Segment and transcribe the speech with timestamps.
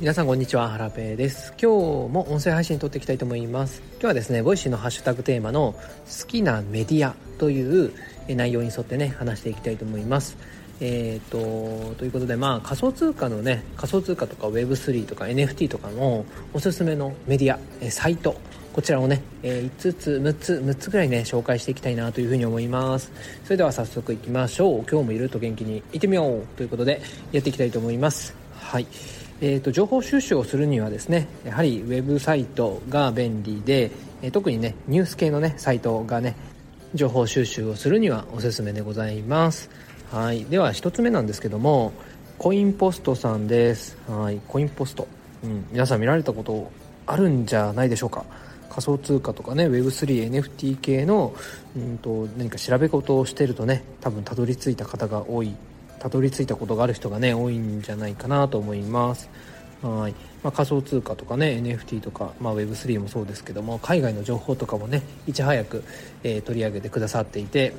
[0.00, 1.52] 皆さんこんにちは、ハラペです。
[1.60, 3.82] 今日も音声配信撮っていきたいと思います。
[3.92, 7.92] 今日はですね、 Voicy のハッシュタグテーマの好きなメディアという
[8.26, 10.38] 内容に沿ってね、話していきたいと思います。
[10.80, 16.24] えーと、ということで、まあ、仮想通貨のね仮想通貨とか Web3 とか NFT とかの
[16.54, 17.58] おすすめのメディア
[17.90, 18.40] サイト。
[18.72, 23.12] こちらをね、5つ6つ6つぐらいね紹介していきたいなというふうに思います。
[23.44, 24.84] それでは早速いきましょう。
[24.90, 26.46] 今日もゆるっと元気にいってみよう。
[26.56, 28.34] ということでやっていきたいと思います。
[28.54, 28.86] はい。
[29.42, 33.90] えーと、情報収集をするにはですねやはりウェブサイトが便利で、
[34.20, 36.36] えー、特にねニュース系のねサイトがね
[36.94, 39.70] 情報収集をするにはおすすめでございます。
[40.10, 40.44] はい。
[40.44, 41.92] では1つ目なんですけども
[42.36, 43.96] コインポストさんです。
[44.08, 44.40] はい。
[44.46, 45.06] コインポスト、
[45.42, 46.70] うん、皆さん見られたこと
[47.06, 48.24] あるんじゃないでしょうか。
[48.68, 51.34] 仮想通貨とかね Web3NFT 系の、
[51.76, 55.54] うんと、何か調べ事をしてるとね多分たどり着いた方が多い
[56.00, 59.30] たどり着いたことがある人がね多いんじゃないかなと思います。
[59.82, 65.84] はい、まあ、仮想通貨とかね NFT とか、まあ、Web3 もそうですけども海外の情報とかもねいち早く、
[66.22, 67.72] えー、取り上げてくださっていて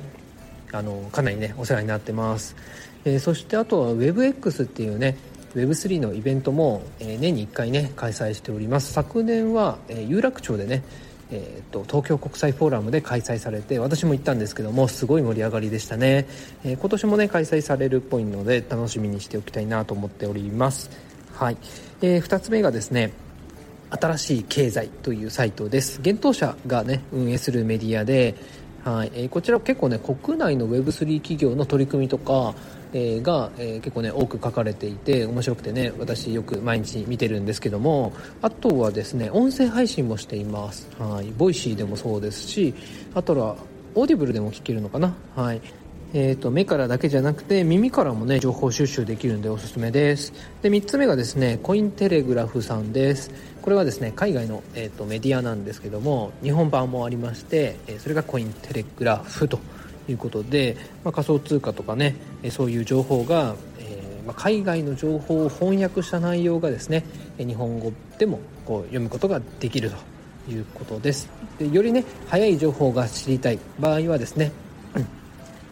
[0.72, 2.56] あのかなりねお世話になってます、
[3.04, 5.16] えー、そしてあとは WebX っていうね
[5.54, 8.92] Web3 のイベントも、え年に1回ね開催しております。
[8.92, 10.82] 昨年は、え有楽町でね
[11.34, 16.26] えーと、東京国際フォーラムで開催されて私も行ったんですけどもすごい盛り上がりでしたね、
[16.62, 20.90] えー、今年もね開催されるっぽいので楽しみにしておきたいなと思っております。
[21.34, 21.56] はい、
[22.02, 23.12] えー、2つ目がですね
[23.90, 26.00] 新しい経済というサイトです。
[26.00, 28.34] 幻冬舎がね運営するメディアで
[28.84, 32.54] はい、えー、こちら結構ね国内の Web3 企業の取り組みとか
[32.92, 38.12] えー、が、えー、結構ね多く書かれていて面白くてね私よく毎日見てるんですけども
[38.42, 40.88] あとはですね音声配信もしています。
[40.98, 41.32] はい。
[41.36, 42.74] Voicy でもそうですし
[43.14, 43.56] あとは
[43.94, 45.14] オーディブルでも聞けるのかな。
[45.34, 45.60] はい。
[46.14, 50.34] えーと、目からだけじゃなくて耳からもね情報収集できるんでおすすめです。
[50.60, 53.30] で3つ目がですねコインテレグラフさんです。
[53.62, 59.58] これはですね海外の、えーとメディアなんですけども日本版もありまして、えそれがコインテレグラフと
[60.08, 62.16] いうことで、まあ、仮想通貨とかね
[62.50, 67.04] そういう情報が、えー、まあ、海外の情報を翻訳した内容がですね
[67.38, 71.28] 日本語でもこう読むことができるということです。
[71.58, 73.58] でよりね早い情報が知りたい。
[73.78, 74.52] 場合はですね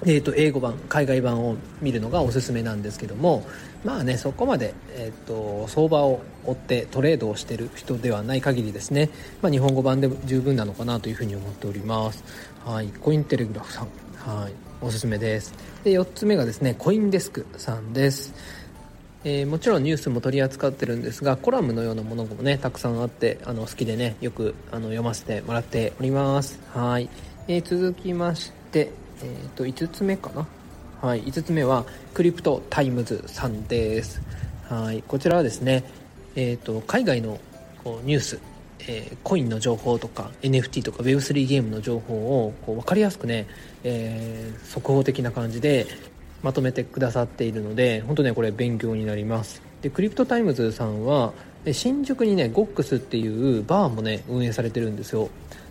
[0.06, 3.46] えーと、英語版海外版を見るのがおすすめなんですけども
[3.84, 9.10] まあねそこまで、えーと、相場を追ってトレードをしてる人ではない限りですね、
[9.42, 12.24] まあ、日本語版で十分なのかなというふうに思っております。
[12.64, 13.88] はいコインテレグラフさん。
[14.20, 14.52] はい。
[14.80, 15.52] おすすめです。
[15.84, 18.32] で4つ目がですねコインデスクさんです。
[19.24, 26.60] えー、もちろんニュースも取り扱ってるんですがコラムのようなものもねたくさんあってあの好きでねよくあの読ませてもらっております。
[26.72, 27.08] はい、
[27.48, 28.92] えー、続きまして
[29.22, 30.46] えー、と5つ目かな。
[31.02, 31.22] はい。
[31.24, 34.22] 5つ目はクリプトタイムズさんです。
[34.68, 35.02] はい。
[35.06, 35.84] こちらはですね
[36.36, 37.38] えーと、海外の
[37.82, 38.38] こうニュース、
[38.88, 43.46] えー、コインの情報とか NFT とか Web3 ゲームの情報をこう分かりやすくね、
[43.84, 45.86] えー、速報的な感じで
[46.42, 49.62] まとめてくださっているので本当ねこれ勉強になります。
[49.82, 51.32] でクリプトタイムズさんは
[51.72, 55.28] 新宿にねゴックスっていうバーもね運営されてるんですよ。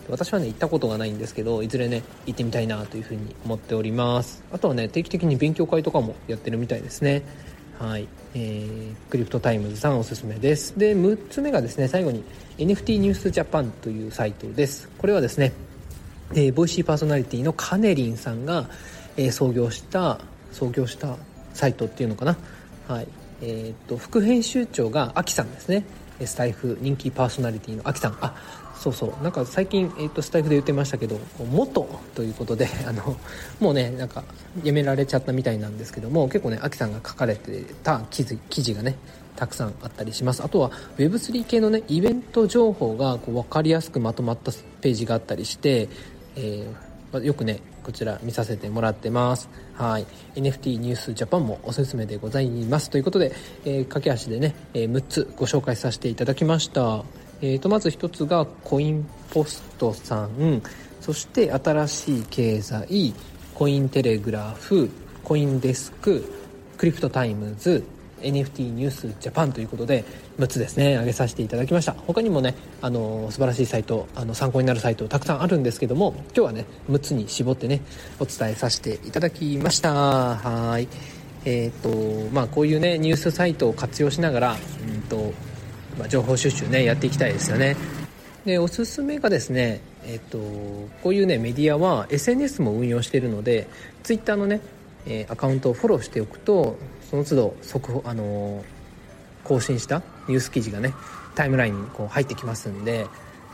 [0.09, 4.43] 私はね行ったことがないんですけどいずれね行ってみたいなというふうに思っております。
[4.51, 7.23] あとはね定期的に勉強会とかもやってるみたいですね。
[7.79, 10.77] はい、えー、クリプトタイムズさんおすすめです。
[10.77, 12.25] で6つ目がですね最後に
[12.57, 14.89] NFT ニュースジャパンというサイトです。
[14.97, 15.53] これはですね、
[16.33, 18.69] えー、 Voicy パーソナリティのカネリンさんが、
[19.15, 20.19] えー、創業した
[20.51, 21.15] 創業した
[21.53, 22.37] サイトっていうのかな。
[22.89, 23.07] はい。
[23.41, 25.85] えー、っと副編集長がアキさんですね。
[26.25, 28.17] スタエフ人気パーソナリティのアキさん。
[28.19, 28.35] あ
[28.79, 29.23] そうそう。
[29.23, 31.19] なんか最近、えーと、スタエフで言ってましたけど
[31.51, 31.85] 「元」
[32.15, 33.17] ということで あの
[33.59, 34.23] もうねなんか
[34.63, 38.95] やめられちゃったみたいなんですけども結構ねアキさんが書かれてた記事記事がね
[39.35, 40.43] たくさんあったりします。
[40.43, 45.89] あとは Web3 系のねイベント情報がこう分かりやすくまとまったページがあったりして、
[46.37, 49.49] えー、よくねこちら見させてもらってます。
[49.73, 50.05] はい。
[50.35, 52.89] NFT ニュースジャパンもおすすめでございます。
[52.89, 53.33] ということで、
[53.65, 57.03] えー、駆け足でね、えー、6つご紹介させていただきました。
[57.41, 60.61] えー、とまず1つがコインポストさん。
[61.01, 63.13] そして新しい経済
[63.55, 64.89] コインテレグラフ
[65.23, 66.23] コインデスク
[66.77, 67.83] クリプトタイムズ
[68.21, 70.03] NFT ニュースジャパンということで
[70.37, 71.93] 6つですね挙げさせていただきました。
[71.93, 77.81] 他にもねあの素晴らしいサイトあの参考になるサイトたくさんあるんですけども今日はね6つに絞ってね
[78.19, 79.93] お伝えさせていただきました。
[79.93, 80.87] はい。
[81.45, 84.55] えっ、ー、とまあこういうねニュースサイトを活用しながら
[84.87, 85.33] うんと
[85.97, 87.75] まあ、情報収集ねやっていきたいですよね。
[88.45, 90.37] でおすすめがですねえっと
[91.03, 93.67] こういうねメディアは SNS も運用しているので
[94.03, 94.61] Twitter のね、
[95.05, 96.77] えアカウントをフォローしておくと
[97.09, 98.63] その都度速報あの
[99.43, 100.93] 更新したニュース記事がね
[101.35, 103.07] タイムラインにこう入ってきますんで、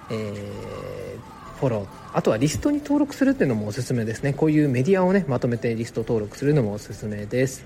[0.09, 1.87] えー、フォロー。
[2.13, 4.33] あとはリストに登録するっていうのもおすすめですね。
[4.33, 7.65] こういうメディアをねまとめてリスト登録するのもおすすめです。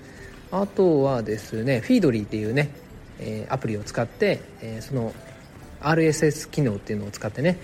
[0.50, 2.70] あとはですねフィードリーっていうね、
[3.20, 5.12] えー、アプリを使って、えー、その
[5.80, 7.58] RSS 機能っていうのを使ってね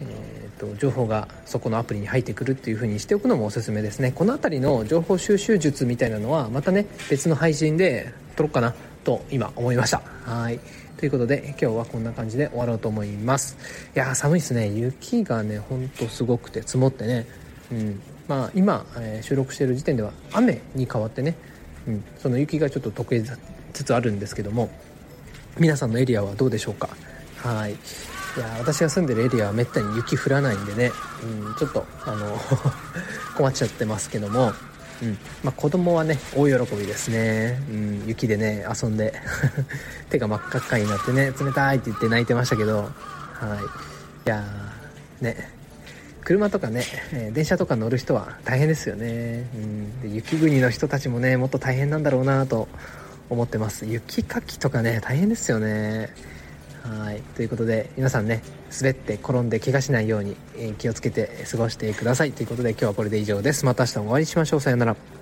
[0.00, 4.12] えーと、情報がそこのアプリに入ってくるっていう風にしておくのもおすすめですね。
[4.12, 10.02] この辺りの情報収集術みたいなのはまたね別の配信で撮ろうかなと今思いました。
[10.24, 10.60] はい。
[10.98, 13.56] ということで今日はこんな感じで終わろうと思います。
[13.94, 14.68] いや寒いですね。
[14.68, 17.26] 雪がねほんとすごくて積もってね。
[17.72, 18.00] うん。
[18.28, 21.36] まあ今、えー、収録している時点では雨に変わってね、
[21.86, 23.20] うん、その雪がちょっと溶け
[23.76, 24.70] つつあるんですけども
[25.58, 26.88] 皆さんのエリアはどうでしょうか？
[27.36, 27.72] はい。
[27.72, 27.74] い
[28.38, 30.92] や私が住んでるエリアはめったに雪降らないんでね、
[31.22, 32.38] うん、ちょっとあの
[33.36, 34.52] 困っちゃってますけども、
[35.02, 35.18] うん。
[35.42, 39.14] まあ、子供はね大喜びですね、うん、雪でね遊んで
[40.10, 44.28] 手が真っ赤っかになってね冷たいって言って泣いてましたけどはい。
[44.28, 44.44] いや
[45.20, 45.54] ね。
[46.22, 46.82] 車とかね、
[47.32, 52.66] 電車とか乗る人は大変ですよね、うん、で雪国の人たちもねもっと大変なんだろうなと
[53.30, 53.86] 思ってます。
[53.86, 56.10] 雪かきとかね大変ですよね。
[56.82, 57.22] はい。
[57.34, 58.42] ということで皆さんね
[58.76, 60.36] 滑って転んで怪我しないように、
[60.78, 62.32] 気をつけて過ごしてください。
[62.32, 63.64] ということで今日はこれで以上です。
[63.64, 64.60] また明日もお会いしましょう。
[64.60, 65.15] さようなら。